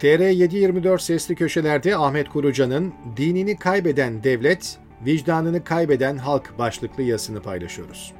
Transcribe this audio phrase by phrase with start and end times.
[0.00, 8.12] TR724 sesli köşelerde Ahmet Kurucan'ın Dinini Kaybeden Devlet, Vicdanını Kaybeden Halk başlıklı yazısını paylaşıyoruz.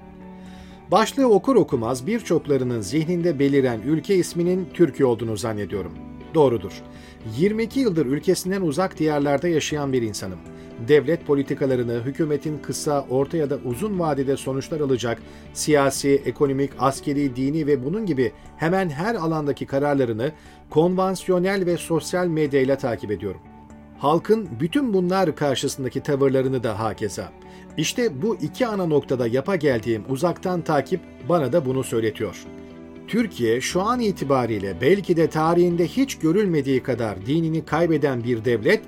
[0.91, 5.93] Başlığı okur okumaz birçoklarının zihninde beliren ülke isminin Türkiye olduğunu zannediyorum.
[6.35, 6.73] Doğrudur.
[7.39, 10.39] 22 yıldır ülkesinden uzak diyarlarda yaşayan bir insanım.
[10.89, 15.23] Devlet politikalarını, hükümetin kısa, orta ya da uzun vadede sonuçlar alacak
[15.53, 20.33] siyasi, ekonomik, askeri, dini ve bunun gibi hemen her alandaki kararlarını
[20.71, 23.41] konvansiyonel ve sosyal medyayla takip ediyorum.
[23.99, 27.33] Halkın bütün bunlar karşısındaki tavırlarını da hakeza.
[27.77, 32.45] İşte bu iki ana noktada yapa geldiğim uzaktan takip bana da bunu söyletiyor.
[33.09, 38.81] Türkiye şu an itibariyle belki de tarihinde hiç görülmediği kadar dinini kaybeden bir devlet,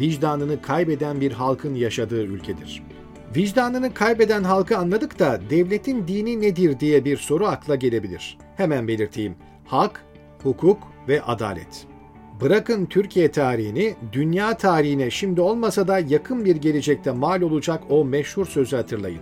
[0.00, 2.82] vicdanını kaybeden bir halkın yaşadığı ülkedir.
[3.36, 8.38] Vicdanını kaybeden halkı anladık da devletin dini nedir diye bir soru akla gelebilir.
[8.56, 9.34] Hemen belirteyim.
[9.66, 10.04] Hak,
[10.42, 11.86] hukuk ve adalet.
[12.40, 18.46] Bırakın Türkiye tarihini, dünya tarihine şimdi olmasa da yakın bir gelecekte mal olacak o meşhur
[18.46, 19.20] sözü hatırlayın.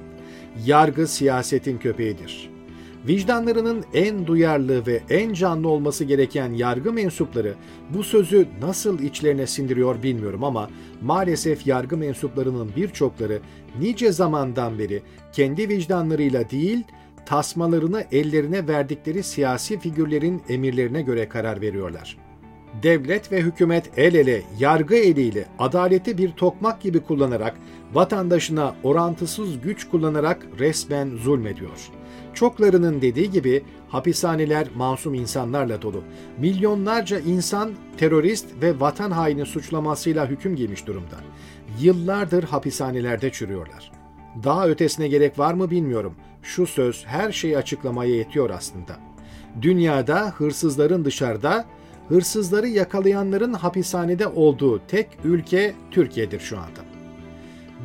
[0.66, 2.57] Yargı siyasetin köpeğidir.
[3.06, 7.54] Vicdanlarının en duyarlı ve en canlı olması gereken yargı mensupları
[7.94, 10.70] bu sözü nasıl içlerine sindiriyor bilmiyorum ama
[11.02, 13.40] maalesef yargı mensuplarının birçokları
[13.80, 16.84] nice zamandan beri kendi vicdanlarıyla değil,
[17.26, 22.27] tasmalarını ellerine verdikleri siyasi figürlerin emirlerine göre karar veriyorlar.
[22.82, 27.54] Devlet ve hükümet el ele, yargı eliyle adaleti bir tokmak gibi kullanarak
[27.92, 31.90] vatandaşına orantısız güç kullanarak resmen zulmediyor.
[32.34, 36.02] Çoklarının dediği gibi hapishaneler masum insanlarla dolu.
[36.38, 41.16] Milyonlarca insan terörist ve vatan haini suçlamasıyla hüküm giymiş durumda.
[41.80, 43.92] Yıllardır hapishanelerde çürüyorlar.
[44.44, 46.14] Daha ötesine gerek var mı bilmiyorum.
[46.42, 48.96] Şu söz her şeyi açıklamaya yetiyor aslında.
[49.62, 51.64] Dünyada hırsızların dışarıda,
[52.08, 56.80] hırsızları yakalayanların hapishanede olduğu tek ülke Türkiye'dir şu anda.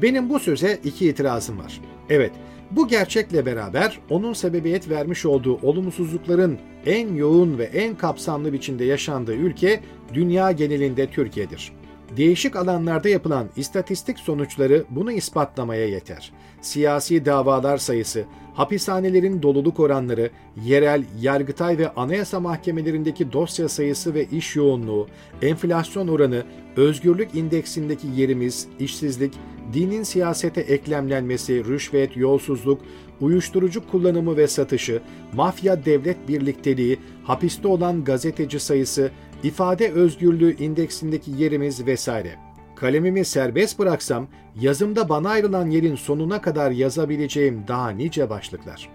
[0.02, 1.82] Benim bu söze iki itirazım var.
[2.10, 2.32] Evet,
[2.72, 9.36] bu gerçekle beraber onun sebebiyet vermiş olduğu olumsuzlukların en yoğun ve en kapsamlı biçimde yaşandığı
[9.36, 9.80] ülke
[10.14, 11.72] dünya genelinde Türkiye'dir.
[12.18, 16.32] Değişik alanlarda yapılan istatistik sonuçları bunu ispatlamaya yeter.
[16.62, 20.30] Siyasi davalar sayısı, hapishanelerin doluluk oranları,
[20.66, 25.08] yerel, yargıtay ve anayasa mahkemelerindeki dosya sayısı ve iş yoğunluğu,
[25.42, 26.44] enflasyon oranı,
[26.76, 29.34] özgürlük indeksindeki yerimiz, işsizlik,
[29.74, 32.82] dinin siyasete eklemlenmesi, rüşvet, yolsuzluk,
[33.22, 35.02] uyuşturucu kullanımı ve satışı,
[35.34, 39.12] mafya devlet birlikteliği, hapiste olan gazeteci sayısı,
[39.44, 42.36] ifade özgürlüğü indeksindeki yerimiz vesaire.
[42.76, 44.28] Kalemimi serbest bıraksam
[44.62, 48.90] yazımda bana ayrılan yerin sonuna kadar yazabileceğim daha nice başlıklar.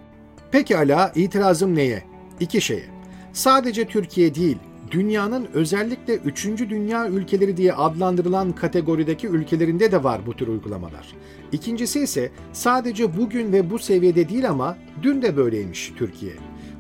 [0.51, 2.05] Pekala itirazım neye?
[2.41, 2.85] İki şeye.
[3.33, 4.59] Sadece Türkiye değil,
[4.91, 6.47] dünyanın özellikle 3.
[6.47, 11.07] dünya ülkeleri diye adlandırılan kategorideki ülkelerinde de var bu tür uygulamalar.
[11.53, 16.33] İkincisi ise sadece bugün ve bu seviyede değil ama dün de böyleymiş Türkiye.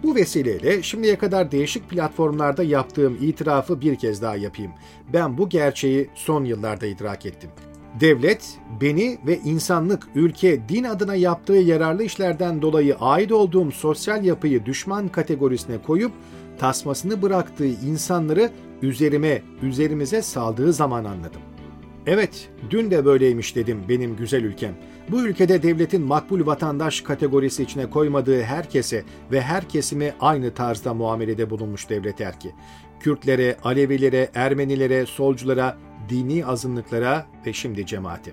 [0.03, 4.72] Bu vesileyle şimdiye kadar değişik platformlarda yaptığım itirafı bir kez daha yapayım.
[5.12, 7.50] Ben bu gerçeği son yıllarda idrak ettim.
[8.00, 14.66] Devlet, beni ve insanlık, ülke, din adına yaptığı yararlı işlerden dolayı ait olduğum sosyal yapıyı
[14.66, 16.12] düşman kategorisine koyup
[16.59, 18.50] tasmasını bıraktığı insanları
[18.82, 21.41] üzerime, üzerimize saldığı zaman anladım.
[22.10, 24.74] Evet, dün de böyleymiş dedim benim güzel ülkem.
[25.10, 31.50] Bu ülkede devletin makbul vatandaş kategorisi içine koymadığı herkese ve her kesime aynı tarzda muamelede
[31.50, 32.54] bulunmuş devlet erki.
[33.00, 38.32] Kürtlere, Alevilere, Ermenilere, solculara, dini azınlıklara ve şimdi cemaate.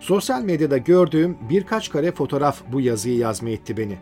[0.00, 3.98] Sosyal medyada gördüğüm birkaç kare fotoğraf bu yazıyı yazmaya itti beni.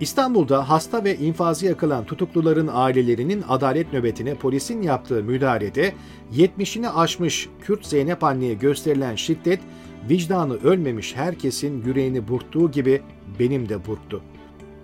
[0.00, 5.92] İstanbul'da hasta ve infazı yakılan tutukluların ailelerinin adalet nöbetine polisin yaptığı müdahalede
[6.32, 9.60] 70'ini aşmış Kürt Zeynep anneye gösterilen şiddet
[10.08, 13.02] vicdanı ölmemiş herkesin yüreğini burktuğu gibi
[13.38, 14.22] benim de burktu.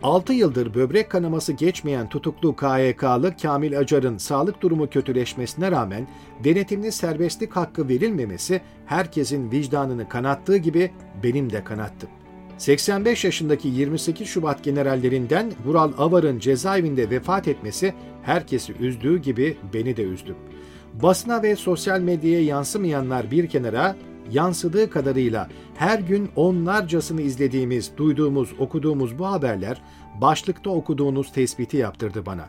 [0.02, 6.08] 6 yıldır böbrek kanaması geçmeyen tutuklu KYK'lı Kamil Acar'ın sağlık durumu kötüleşmesine rağmen
[6.44, 10.90] denetimli serbestlik hakkı verilmemesi herkesin vicdanını kanattığı gibi
[11.22, 12.19] benim de kanattı.
[12.60, 20.02] 85 yaşındaki 28 Şubat generallerinden Vural Avar'ın cezaevinde vefat etmesi herkesi üzdüğü gibi beni de
[20.02, 20.36] üzdü.
[21.02, 23.96] Basına ve sosyal medyaya yansımayanlar bir kenara,
[24.30, 29.82] yansıdığı kadarıyla her gün onlarcasını izlediğimiz, duyduğumuz, okuduğumuz bu haberler
[30.20, 32.48] başlıkta okuduğunuz tespiti yaptırdı bana.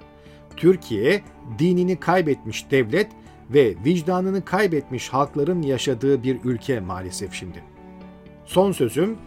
[0.57, 1.21] Türkiye
[1.59, 3.07] dinini kaybetmiş devlet
[3.49, 7.63] ve vicdanını kaybetmiş halkların yaşadığı bir ülke maalesef şimdi.
[8.45, 9.17] Son sözüm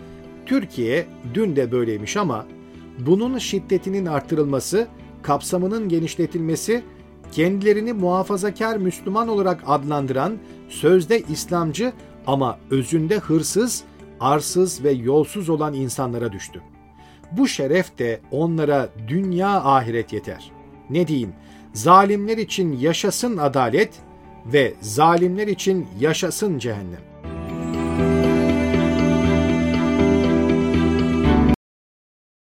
[0.46, 2.46] Türkiye dün de böyleymiş ama
[2.99, 4.87] bunun şiddetinin artırılması,
[5.23, 6.82] kapsamının genişletilmesi,
[7.32, 10.38] kendilerini muhafazakar Müslüman olarak adlandıran
[10.69, 11.93] sözde İslamcı
[12.26, 13.85] ama özünde hırsız,
[14.20, 16.62] arsız ve yolsuz olan insanlara düştü.
[17.32, 20.52] Bu şeref de onlara dünya ahiret yeter.
[20.90, 21.32] Ne diyeyim?
[21.73, 23.90] Zalimler için yaşasın adalet
[24.47, 27.13] ve zalimler için yaşasın cehennem.